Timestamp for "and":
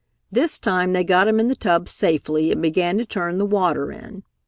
2.51-2.59